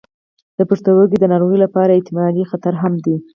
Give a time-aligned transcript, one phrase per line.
[0.57, 3.15] د پښتورګو د ناروغیو لوی احتمالي خطر هم دی.